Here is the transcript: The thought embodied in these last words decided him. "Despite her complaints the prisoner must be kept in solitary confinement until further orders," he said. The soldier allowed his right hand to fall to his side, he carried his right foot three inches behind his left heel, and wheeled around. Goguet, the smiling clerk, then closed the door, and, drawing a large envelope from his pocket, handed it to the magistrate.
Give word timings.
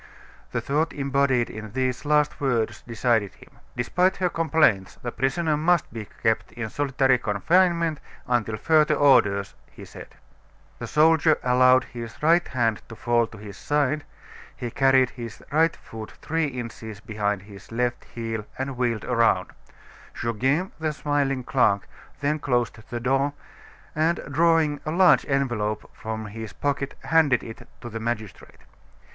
The 0.51 0.61
thought 0.61 0.93
embodied 0.93 1.47
in 1.51 1.73
these 1.73 2.05
last 2.05 2.41
words 2.41 2.81
decided 2.81 3.35
him. 3.35 3.49
"Despite 3.77 4.17
her 4.17 4.29
complaints 4.29 4.95
the 5.03 5.11
prisoner 5.11 5.55
must 5.55 5.93
be 5.93 6.07
kept 6.23 6.51
in 6.53 6.71
solitary 6.71 7.19
confinement 7.19 7.99
until 8.27 8.57
further 8.57 8.95
orders," 8.95 9.53
he 9.69 9.85
said. 9.85 10.15
The 10.79 10.87
soldier 10.87 11.37
allowed 11.43 11.83
his 11.83 12.15
right 12.23 12.47
hand 12.47 12.81
to 12.89 12.95
fall 12.95 13.27
to 13.27 13.37
his 13.37 13.57
side, 13.57 14.03
he 14.55 14.71
carried 14.71 15.11
his 15.11 15.43
right 15.51 15.75
foot 15.75 16.13
three 16.13 16.47
inches 16.47 16.99
behind 16.99 17.43
his 17.43 17.71
left 17.71 18.05
heel, 18.05 18.43
and 18.57 18.77
wheeled 18.77 19.05
around. 19.05 19.51
Goguet, 20.19 20.71
the 20.79 20.93
smiling 20.93 21.43
clerk, 21.43 21.87
then 22.21 22.39
closed 22.39 22.79
the 22.89 22.99
door, 22.99 23.33
and, 23.93 24.19
drawing 24.31 24.79
a 24.83 24.89
large 24.89 25.27
envelope 25.29 25.87
from 25.95 26.25
his 26.25 26.53
pocket, 26.53 26.95
handed 27.03 27.43
it 27.43 27.67
to 27.81 27.89
the 27.89 27.99
magistrate. 27.99 28.61